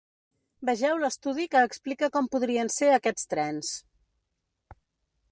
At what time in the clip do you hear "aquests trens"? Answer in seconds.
2.97-3.69